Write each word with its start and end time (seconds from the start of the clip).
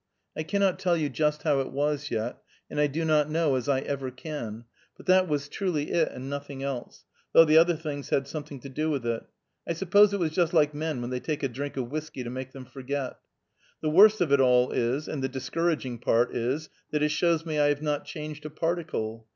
I 0.35 0.41
cannot 0.41 0.79
tell 0.79 0.97
you 0.97 1.09
just 1.09 1.43
how 1.43 1.59
it 1.59 1.71
was, 1.71 2.09
yet, 2.09 2.41
and 2.71 2.79
I 2.79 2.87
do 2.87 3.05
not 3.05 3.29
know 3.29 3.53
as 3.55 3.69
I 3.69 3.81
ever 3.81 4.09
can, 4.09 4.65
but 4.97 5.05
that 5.05 5.27
was 5.27 5.47
truly 5.47 5.91
it, 5.91 6.11
and 6.11 6.27
nothing 6.27 6.63
else, 6.63 7.05
though 7.33 7.45
the 7.45 7.59
other 7.59 7.75
things 7.75 8.09
had 8.09 8.27
something 8.27 8.59
to 8.61 8.67
do 8.69 8.89
with 8.89 9.05
it. 9.05 9.21
I 9.67 9.73
suppose 9.73 10.11
it 10.11 10.19
was 10.19 10.31
just 10.31 10.53
like 10.55 10.73
men 10.73 11.01
when 11.01 11.11
they 11.11 11.19
take 11.19 11.43
a 11.43 11.47
drink 11.47 11.77
of 11.77 11.91
whiskey 11.91 12.23
to 12.23 12.31
make 12.31 12.51
them 12.51 12.65
forget. 12.65 13.19
The 13.83 13.91
worst 13.91 14.21
of 14.21 14.31
it 14.31 14.39
all 14.41 14.71
is, 14.71 15.07
and 15.07 15.23
the 15.23 15.29
discouraging 15.29 15.99
part 15.99 16.35
is, 16.35 16.69
that 16.89 17.03
it 17.03 17.09
shows 17.09 17.45
me 17.45 17.59
I 17.59 17.67
have 17.67 17.83
not 17.83 18.03
changed 18.03 18.43
a 18.47 18.49
particle. 18.49 19.27